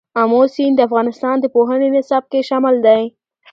[0.21, 3.03] آمو سیند د افغانستان د پوهنې نصاب کې شامل دی.